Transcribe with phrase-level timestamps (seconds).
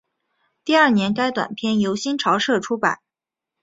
[0.65, 3.01] 第二年该短篇由新潮社出版。